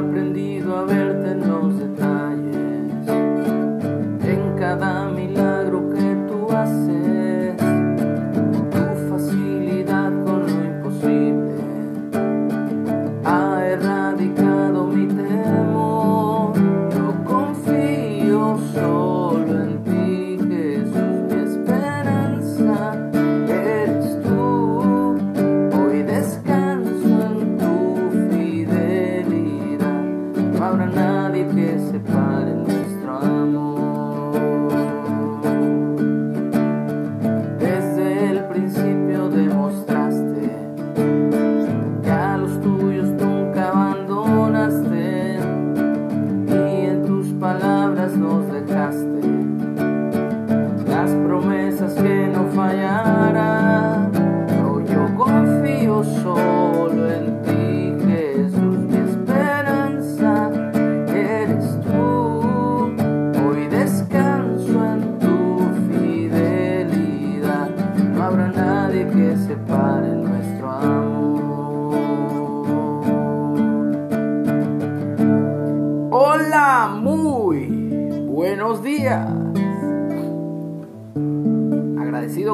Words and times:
aprendido 0.00 0.78
a 0.78 0.84
verte 0.84 1.30
en 1.32 1.48
los 1.48 1.78
detalles, 1.78 2.59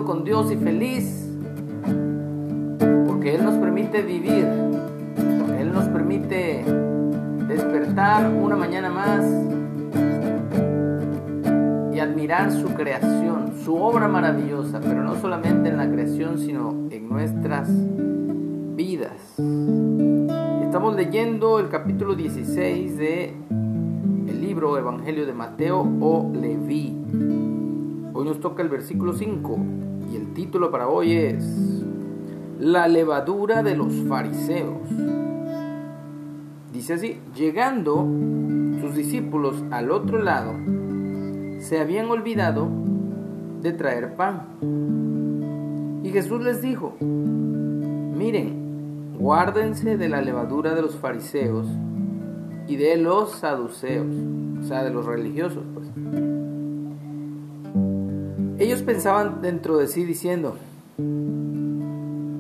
Con 0.04 0.24
Dios 0.24 0.52
y 0.52 0.56
feliz 0.56 1.26
porque 3.06 3.34
Él 3.34 3.42
nos 3.42 3.54
permite 3.54 4.02
vivir, 4.02 4.44
Él 5.58 5.72
nos 5.72 5.88
permite 5.88 6.62
despertar 7.48 8.30
una 8.30 8.56
mañana 8.56 8.90
más 8.90 9.24
y 11.94 11.98
admirar 11.98 12.52
su 12.52 12.68
creación, 12.74 13.54
su 13.64 13.74
obra 13.74 14.06
maravillosa, 14.06 14.80
pero 14.80 15.02
no 15.02 15.16
solamente 15.16 15.70
en 15.70 15.78
la 15.78 15.90
creación, 15.90 16.38
sino 16.38 16.74
en 16.90 17.08
nuestras 17.08 17.70
vidas. 18.76 19.40
Estamos 20.62 20.94
leyendo 20.94 21.58
el 21.58 21.70
capítulo 21.70 22.14
16 22.14 22.98
de 22.98 23.34
el 24.28 24.40
libro 24.42 24.76
Evangelio 24.76 25.24
de 25.24 25.32
Mateo 25.32 25.88
o 26.00 26.30
Leví. 26.34 27.05
Hoy 28.16 28.24
nos 28.24 28.40
toca 28.40 28.62
el 28.62 28.70
versículo 28.70 29.12
5 29.12 29.58
y 30.10 30.16
el 30.16 30.32
título 30.32 30.70
para 30.70 30.88
hoy 30.88 31.12
es 31.12 31.84
La 32.58 32.88
levadura 32.88 33.62
de 33.62 33.76
los 33.76 33.92
fariseos. 34.08 34.88
Dice 36.72 36.94
así, 36.94 37.20
llegando 37.34 38.08
sus 38.80 38.94
discípulos 38.94 39.62
al 39.70 39.90
otro 39.90 40.22
lado, 40.22 40.54
se 41.58 41.78
habían 41.78 42.08
olvidado 42.08 42.66
de 43.60 43.74
traer 43.74 44.14
pan. 44.14 44.46
Y 46.02 46.08
Jesús 46.08 46.42
les 46.42 46.62
dijo, 46.62 46.96
miren, 47.02 49.18
guárdense 49.18 49.98
de 49.98 50.08
la 50.08 50.22
levadura 50.22 50.74
de 50.74 50.80
los 50.80 50.96
fariseos 50.96 51.66
y 52.66 52.76
de 52.76 52.96
los 52.96 53.32
saduceos, 53.32 54.06
o 54.58 54.62
sea, 54.62 54.84
de 54.84 54.90
los 54.90 55.04
religiosos, 55.04 55.64
pues. 55.74 56.25
Ellos 58.58 58.82
pensaban 58.82 59.42
dentro 59.42 59.76
de 59.76 59.86
sí 59.86 60.04
diciendo, 60.04 60.56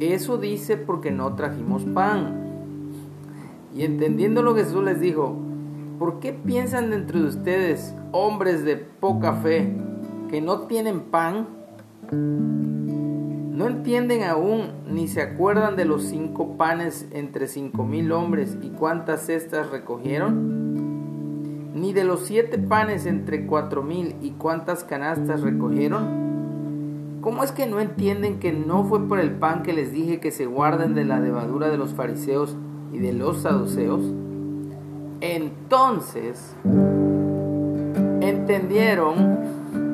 eso 0.00 0.38
dice 0.38 0.78
porque 0.78 1.10
no 1.10 1.34
trajimos 1.34 1.84
pan. 1.84 2.34
Y 3.74 3.84
entendiéndolo 3.84 4.54
Jesús 4.54 4.82
les 4.82 4.98
dijo, 4.98 5.36
¿por 5.98 6.18
qué 6.20 6.32
piensan 6.32 6.90
dentro 6.90 7.20
de 7.20 7.26
ustedes, 7.26 7.94
hombres 8.12 8.64
de 8.64 8.76
poca 8.76 9.34
fe, 9.34 9.76
que 10.30 10.40
no 10.40 10.60
tienen 10.60 11.00
pan? 11.00 11.48
¿No 12.10 13.66
entienden 13.66 14.22
aún 14.24 14.70
ni 14.88 15.08
se 15.08 15.20
acuerdan 15.20 15.76
de 15.76 15.84
los 15.84 16.04
cinco 16.04 16.56
panes 16.56 17.06
entre 17.12 17.46
cinco 17.46 17.84
mil 17.84 18.12
hombres 18.12 18.56
y 18.62 18.68
cuántas 18.68 19.26
cestas 19.26 19.70
recogieron? 19.70 20.75
¿Ni 21.76 21.92
de 21.92 22.04
los 22.04 22.20
siete 22.20 22.58
panes 22.58 23.04
entre 23.04 23.44
cuatro 23.44 23.82
mil 23.82 24.16
y 24.22 24.30
cuántas 24.30 24.82
canastas 24.82 25.42
recogieron? 25.42 27.18
¿Cómo 27.20 27.44
es 27.44 27.52
que 27.52 27.66
no 27.66 27.80
entienden 27.80 28.38
que 28.38 28.50
no 28.50 28.84
fue 28.84 29.06
por 29.06 29.20
el 29.20 29.32
pan 29.32 29.62
que 29.62 29.74
les 29.74 29.92
dije 29.92 30.18
que 30.18 30.30
se 30.30 30.46
guarden 30.46 30.94
de 30.94 31.04
la 31.04 31.20
levadura 31.20 31.68
de 31.68 31.76
los 31.76 31.92
fariseos 31.92 32.56
y 32.94 32.98
de 32.98 33.12
los 33.12 33.42
saduceos? 33.42 34.00
Entonces 35.20 36.56
entendieron, 38.22 39.40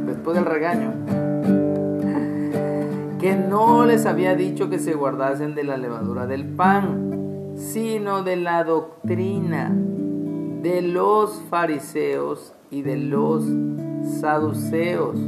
después 0.06 0.36
del 0.36 0.46
regaño, 0.46 0.92
que 3.18 3.34
no 3.34 3.86
les 3.86 4.06
había 4.06 4.36
dicho 4.36 4.70
que 4.70 4.78
se 4.78 4.94
guardasen 4.94 5.56
de 5.56 5.64
la 5.64 5.76
levadura 5.76 6.28
del 6.28 6.44
pan, 6.44 7.56
sino 7.56 8.22
de 8.22 8.36
la 8.36 8.62
doctrina 8.62 9.74
de 10.62 10.80
los 10.80 11.42
fariseos 11.50 12.54
y 12.70 12.82
de 12.82 12.96
los 12.96 13.42
saduceos. 14.20 15.18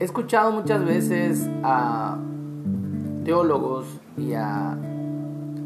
He 0.00 0.04
escuchado 0.04 0.50
muchas 0.50 0.84
veces 0.84 1.48
a 1.62 2.18
teólogos 3.24 3.86
y 4.18 4.32
a 4.32 4.72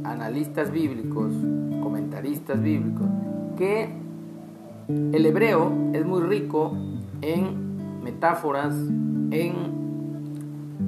analistas 0.05 0.71
bíblicos, 0.71 1.33
comentaristas 1.83 2.61
bíblicos, 2.61 3.07
que 3.57 3.89
el 4.89 5.25
hebreo 5.25 5.73
es 5.95 6.05
muy 6.05 6.21
rico 6.21 6.77
en 7.23 8.03
metáforas, 8.03 8.75
en 9.31 9.55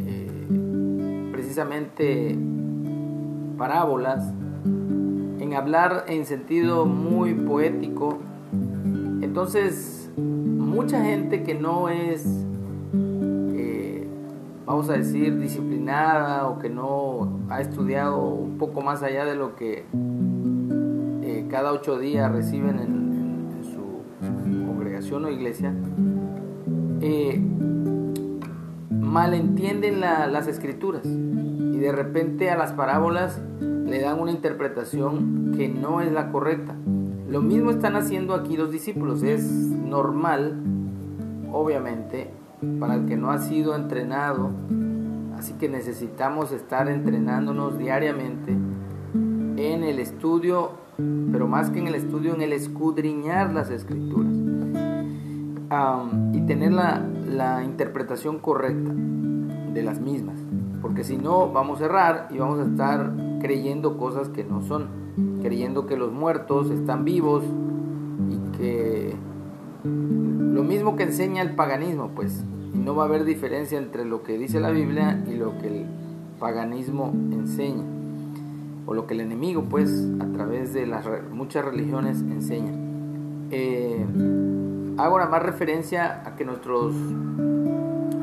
eh, 0.06 1.30
precisamente 1.32 2.38
parábolas, 3.56 4.34
hablar 5.54 6.04
en 6.08 6.26
sentido 6.26 6.86
muy 6.86 7.34
poético. 7.34 8.18
Entonces, 9.20 10.10
mucha 10.16 11.02
gente 11.04 11.42
que 11.42 11.54
no 11.54 11.88
es 11.88 12.26
vamos 14.72 14.88
a 14.88 14.94
decir, 14.94 15.38
disciplinada 15.38 16.48
o 16.48 16.58
que 16.58 16.70
no 16.70 17.40
ha 17.50 17.60
estudiado 17.60 18.26
un 18.26 18.56
poco 18.56 18.80
más 18.80 19.02
allá 19.02 19.24
de 19.26 19.34
lo 19.34 19.54
que 19.54 19.84
eh, 21.22 21.46
cada 21.50 21.72
ocho 21.72 21.98
días 21.98 22.32
reciben 22.32 22.78
en, 22.78 23.02
su 23.62 24.66
congregación 24.66 25.26
o 25.26 25.30
iglesia, 25.30 25.74
eh, 27.02 27.38
malentienden 28.90 30.00
la, 30.00 30.26
las 30.26 30.46
escrituras 30.46 31.04
y 31.04 31.76
de 31.76 31.92
repente 31.92 32.50
a 32.50 32.56
las 32.56 32.72
parábolas 32.72 33.40
le 33.92 34.00
dan 34.00 34.18
una 34.18 34.30
interpretación 34.30 35.52
que 35.54 35.68
no 35.68 36.00
es 36.00 36.10
la 36.10 36.32
correcta. 36.32 36.74
Lo 37.28 37.42
mismo 37.42 37.70
están 37.70 37.94
haciendo 37.94 38.32
aquí 38.32 38.56
los 38.56 38.72
discípulos, 38.72 39.22
es 39.22 39.44
normal, 39.44 40.62
obviamente, 41.52 42.30
para 42.80 42.94
el 42.94 43.04
que 43.04 43.18
no 43.18 43.30
ha 43.30 43.38
sido 43.38 43.76
entrenado. 43.76 44.48
Así 45.36 45.52
que 45.54 45.68
necesitamos 45.68 46.52
estar 46.52 46.88
entrenándonos 46.88 47.76
diariamente 47.76 48.52
en 49.12 49.84
el 49.84 49.98
estudio, 49.98 50.70
pero 51.30 51.46
más 51.46 51.68
que 51.68 51.80
en 51.80 51.88
el 51.88 51.94
estudio, 51.94 52.34
en 52.34 52.40
el 52.40 52.54
escudriñar 52.54 53.52
las 53.52 53.68
escrituras 53.70 54.32
y 56.32 56.40
tener 56.46 56.72
la 56.72 57.62
interpretación 57.62 58.38
correcta 58.38 58.94
de 58.94 59.82
las 59.82 60.00
mismas. 60.00 60.38
Porque 60.80 61.04
si 61.04 61.18
no, 61.18 61.52
vamos 61.52 61.82
a 61.82 61.84
errar 61.84 62.28
y 62.30 62.38
vamos 62.38 62.58
a 62.58 62.64
estar 62.64 63.31
creyendo 63.42 63.98
cosas 63.98 64.28
que 64.28 64.44
no 64.44 64.62
son, 64.62 64.88
creyendo 65.42 65.86
que 65.86 65.96
los 65.96 66.12
muertos 66.12 66.70
están 66.70 67.04
vivos 67.04 67.44
y 68.30 68.56
que 68.56 69.14
lo 69.84 70.62
mismo 70.62 70.96
que 70.96 71.02
enseña 71.02 71.42
el 71.42 71.54
paganismo, 71.54 72.12
pues 72.14 72.44
no 72.72 72.94
va 72.94 73.04
a 73.04 73.06
haber 73.06 73.24
diferencia 73.24 73.78
entre 73.78 74.04
lo 74.04 74.22
que 74.22 74.38
dice 74.38 74.60
la 74.60 74.70
Biblia 74.70 75.22
y 75.26 75.34
lo 75.34 75.58
que 75.58 75.66
el 75.66 75.86
paganismo 76.38 77.12
enseña. 77.32 77.84
o 78.84 78.94
lo 78.94 79.06
que 79.06 79.14
el 79.14 79.20
enemigo 79.20 79.62
pues 79.70 80.08
a 80.18 80.26
través 80.32 80.72
de 80.72 80.86
las 80.86 81.06
muchas 81.30 81.64
religiones 81.64 82.20
enseña. 82.20 82.72
Eh, 83.52 84.04
hago 84.98 85.18
nada 85.18 85.30
más 85.30 85.42
referencia 85.42 86.22
a 86.26 86.34
que 86.34 86.44
nuestros 86.44 86.92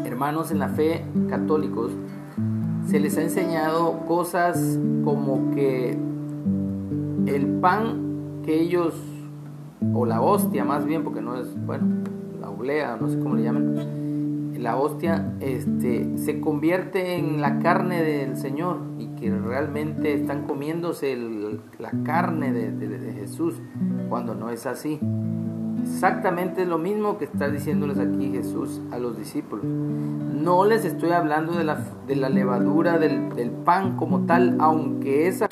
hermanos 0.03 0.51
en 0.51 0.59
la 0.59 0.67
fe 0.67 1.05
católicos 1.29 1.91
se 2.89 2.99
les 2.99 3.15
ha 3.19 3.21
enseñado 3.21 3.99
cosas 4.07 4.79
como 5.03 5.51
que 5.51 5.91
el 7.27 7.45
pan 7.61 8.41
que 8.43 8.59
ellos, 8.59 8.95
o 9.93 10.07
la 10.07 10.21
hostia 10.21 10.65
más 10.65 10.85
bien, 10.85 11.03
porque 11.03 11.21
no 11.21 11.39
es, 11.39 11.47
bueno, 11.67 11.85
la 12.41 12.49
oblea, 12.49 12.97
no 12.99 13.07
sé 13.07 13.19
cómo 13.19 13.35
le 13.35 13.43
llaman, 13.43 14.53
la 14.57 14.75
hostia 14.75 15.33
este, 15.39 16.17
se 16.17 16.41
convierte 16.41 17.15
en 17.15 17.41
la 17.41 17.59
carne 17.59 18.01
del 18.01 18.35
Señor 18.37 18.79
y 18.97 19.07
que 19.09 19.29
realmente 19.29 20.13
están 20.13 20.47
comiéndose 20.47 21.15
la 21.77 21.91
carne 22.03 22.51
de 22.51 23.13
Jesús 23.13 23.61
cuando 24.09 24.33
no 24.33 24.49
es 24.49 24.65
así. 24.65 24.99
Exactamente 25.83 26.65
lo 26.65 26.77
mismo 26.77 27.17
que 27.17 27.25
está 27.25 27.49
diciéndoles 27.49 27.99
aquí 27.99 28.31
Jesús 28.31 28.81
a 28.91 28.97
los 28.97 29.17
discípulos. 29.17 29.65
No 29.65 30.65
les 30.65 30.85
estoy 30.85 31.11
hablando 31.11 31.53
de 31.53 31.63
la, 31.63 31.75
de 32.07 32.15
la 32.15 32.29
levadura 32.29 32.97
del, 32.97 33.35
del 33.35 33.51
pan 33.51 33.97
como 33.97 34.25
tal, 34.25 34.57
aunque 34.59 35.27
esa... 35.27 35.47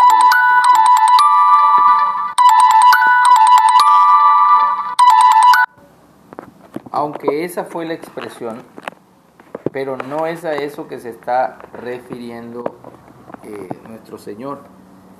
Aunque 6.92 7.44
esa 7.46 7.66
fue 7.66 7.86
la 7.86 7.94
expresión, 7.94 8.58
pero 9.72 9.98
no 9.98 10.26
es 10.26 10.46
a 10.46 10.56
eso 10.56 10.88
que 10.88 10.98
se 11.00 11.10
está 11.10 11.60
refiriendo 11.74 12.64
eh, 13.44 13.70
nuestro 13.88 14.18
Señor, 14.18 14.62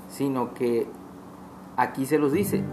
sino 0.08 0.56
que 0.56 0.88
aquí 1.76 2.08
se 2.08 2.18
los 2.18 2.32
dice, 2.32 2.64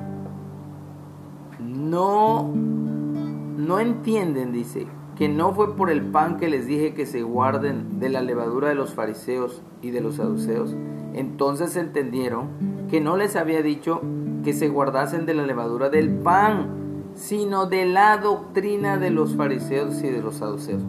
no, 1.60 2.52
no 2.54 3.80
entienden, 3.80 4.52
dice, 4.52 4.86
que 5.16 5.28
no 5.28 5.52
fue 5.54 5.76
por 5.76 5.90
el 5.90 6.02
pan 6.02 6.36
que 6.36 6.48
les 6.48 6.66
dije 6.66 6.94
que 6.94 7.06
se 7.06 7.22
guarden 7.22 8.00
de 8.00 8.08
la 8.08 8.20
levadura 8.20 8.68
de 8.68 8.74
los 8.74 8.94
fariseos 8.94 9.62
y 9.80 9.90
de 9.90 10.00
los 10.00 10.16
saduceos. 10.16 10.74
Entonces 11.14 11.76
entendieron 11.76 12.48
que 12.90 13.00
no 13.00 13.16
les 13.16 13.36
había 13.36 13.62
dicho 13.62 14.00
que 14.42 14.52
se 14.52 14.68
guardasen 14.68 15.26
de 15.26 15.34
la 15.34 15.46
levadura 15.46 15.88
del 15.88 16.10
pan, 16.10 16.66
sino 17.14 17.66
de 17.66 17.86
la 17.86 18.18
doctrina 18.18 18.96
de 18.96 19.10
los 19.10 19.36
fariseos 19.36 20.02
y 20.02 20.08
de 20.08 20.20
los 20.20 20.36
saduceos. 20.36 20.82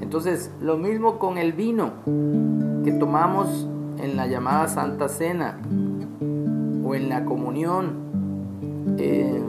Entonces, 0.00 0.50
lo 0.60 0.76
mismo 0.76 1.18
con 1.18 1.38
el 1.38 1.52
vino 1.52 1.92
que 2.84 2.92
tomamos 2.92 3.68
en 3.98 4.16
la 4.16 4.26
llamada 4.26 4.66
Santa 4.66 5.08
Cena 5.08 5.58
o 6.84 6.94
en 6.94 7.08
la 7.08 7.24
comunión. 7.24 8.10
Eh, 8.98 9.40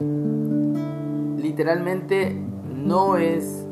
literalmente 0.00 2.36
no 2.74 3.16
es 3.16 3.66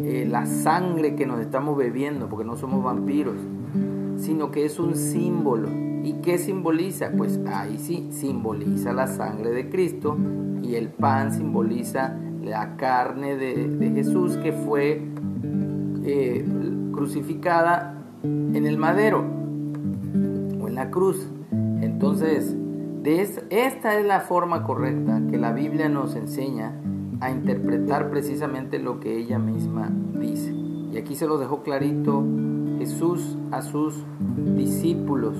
eh, 0.00 0.26
la 0.28 0.46
sangre 0.46 1.14
que 1.14 1.26
nos 1.26 1.40
estamos 1.40 1.76
bebiendo, 1.76 2.28
porque 2.28 2.44
no 2.44 2.56
somos 2.56 2.82
vampiros, 2.82 3.36
sino 4.16 4.50
que 4.50 4.64
es 4.64 4.78
un 4.78 4.94
símbolo. 4.94 5.68
¿Y 6.04 6.14
qué 6.22 6.38
simboliza? 6.38 7.10
Pues 7.16 7.40
ahí 7.46 7.78
sí, 7.78 8.08
simboliza 8.10 8.92
la 8.92 9.06
sangre 9.06 9.50
de 9.50 9.68
Cristo 9.68 10.16
y 10.62 10.76
el 10.76 10.90
pan 10.90 11.32
simboliza 11.32 12.16
la 12.42 12.76
carne 12.76 13.36
de, 13.36 13.92
Jesús 13.94 14.36
que 14.36 14.52
fue 14.52 15.02
eh, 16.04 16.44
crucificada 16.92 17.94
en 18.22 18.66
el 18.66 18.78
madero 18.78 19.24
o 20.60 20.68
en 20.68 20.74
la 20.74 20.90
cruz. 20.90 21.28
Entonces, 21.80 22.56
esta 23.08 23.98
es 23.98 24.04
la 24.04 24.20
forma 24.20 24.64
correcta 24.64 25.22
que 25.30 25.38
la 25.38 25.52
Biblia 25.52 25.88
nos 25.88 26.14
enseña 26.14 26.78
a 27.20 27.30
interpretar 27.30 28.10
precisamente 28.10 28.78
lo 28.78 29.00
que 29.00 29.16
ella 29.16 29.38
misma 29.38 29.90
dice. 30.20 30.52
Y 30.92 30.98
aquí 30.98 31.14
se 31.14 31.26
lo 31.26 31.38
dejó 31.38 31.62
clarito 31.62 32.22
Jesús 32.78 33.38
a 33.50 33.62
sus 33.62 34.04
discípulos 34.56 35.36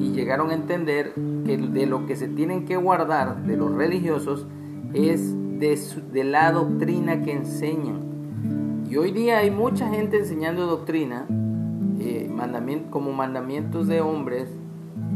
y 0.00 0.10
llegaron 0.10 0.50
a 0.50 0.54
entender 0.54 1.14
que 1.46 1.56
de 1.56 1.86
lo 1.86 2.06
que 2.06 2.16
se 2.16 2.28
tienen 2.28 2.64
que 2.64 2.76
guardar 2.76 3.44
de 3.44 3.56
los 3.56 3.72
religiosos 3.72 4.46
es 4.92 5.34
de, 5.60 6.24
la 6.24 6.50
doctrina 6.50 7.22
que 7.22 7.32
enseñan. 7.32 8.84
Y 8.90 8.96
hoy 8.96 9.12
día 9.12 9.38
hay 9.38 9.50
mucha 9.50 9.88
gente 9.88 10.18
enseñando 10.18 10.66
doctrina 10.66 11.26
eh, 12.00 12.28
como 12.90 13.12
mandamientos 13.12 13.86
de 13.86 14.00
hombres 14.00 14.48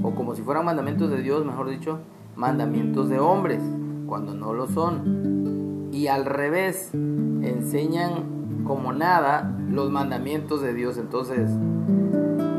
o 0.07 0.15
como 0.15 0.37
si 0.37 0.43
fueran 0.43 0.65
mandamientos 0.65 1.11
de 1.11 1.21
Dios, 1.21 1.45
mejor 1.45 1.69
dicho, 1.69 1.99
mandamientos 2.37 3.09
de 3.09 3.19
hombres, 3.19 3.61
cuando 4.07 4.35
no 4.35 4.53
lo 4.53 4.69
son. 4.69 5.89
Y 5.93 6.07
al 6.07 6.25
revés, 6.25 6.93
enseñan 6.95 8.63
como 8.65 8.93
nada 8.93 9.53
los 9.69 9.91
mandamientos 9.91 10.63
de 10.63 10.75
Dios. 10.75 10.97
Entonces, 10.97 11.51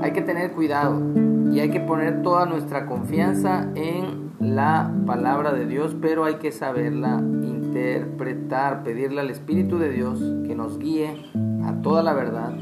hay 0.01 0.11
que 0.11 0.21
tener 0.21 0.51
cuidado 0.51 1.01
y 1.49 1.61
hay 1.61 1.69
que 1.69 1.79
poner 1.79 2.21
toda 2.21 2.45
nuestra 2.45 2.85
confianza 2.85 3.69
en 3.75 4.33
la 4.41 4.91
palabra 5.05 5.53
de 5.53 5.65
Dios, 5.67 5.95
pero 6.01 6.25
hay 6.25 6.35
que 6.35 6.51
saberla 6.51 7.21
interpretar, 7.21 8.83
pedirle 8.83 9.21
al 9.21 9.29
Espíritu 9.29 9.79
de 9.79 9.89
Dios 9.89 10.19
que 10.45 10.53
nos 10.53 10.79
guíe 10.79 11.15
a 11.63 11.81
toda 11.81 12.03
la 12.03 12.13
verdad 12.13 12.53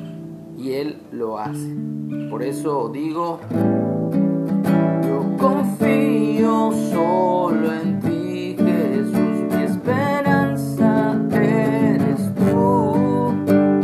y 0.55 0.73
Él 0.73 1.01
lo 1.11 1.39
hace. 1.39 1.75
Por 2.29 2.43
eso 2.43 2.89
digo, 2.89 3.39
confío 5.37 6.71
solo 6.91 7.73
en 7.73 7.99
ti, 7.99 8.55
Jesús, 8.57 9.43
mi 9.51 9.63
esperanza 9.63 11.15
eres 11.31 12.33
tú. 12.35 13.33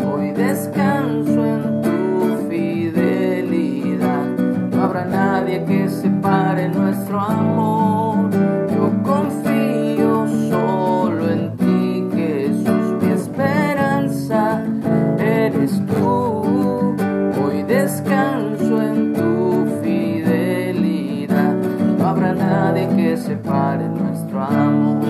Hoy 0.08 0.32
descanso 0.32 1.46
en 1.46 1.82
tu 1.82 2.48
fidelidad, 2.50 4.26
no 4.72 4.84
habrá 4.84 5.06
nadie 5.06 5.64
que 5.66 5.90
separe 5.90 6.70
nuestro 6.70 7.20
amor. 7.20 7.81
Separe 23.22 23.88
nuestro 23.88 24.40
amor. 24.40 25.01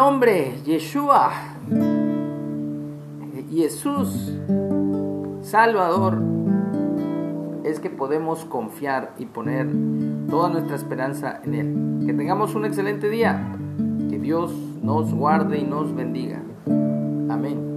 Nombre, 0.00 0.54
Yeshua, 0.64 1.30
Jesús, 3.52 4.32
Salvador, 5.42 6.22
es 7.64 7.80
que 7.80 7.90
podemos 7.90 8.46
confiar 8.46 9.12
y 9.18 9.26
poner 9.26 9.68
toda 10.30 10.48
nuestra 10.48 10.76
esperanza 10.76 11.42
en 11.44 11.54
Él. 11.54 12.06
Que 12.06 12.14
tengamos 12.14 12.54
un 12.54 12.64
excelente 12.64 13.10
día. 13.10 13.58
Que 14.08 14.18
Dios 14.18 14.54
nos 14.82 15.12
guarde 15.12 15.58
y 15.58 15.64
nos 15.64 15.94
bendiga. 15.94 16.40
Amén. 16.66 17.69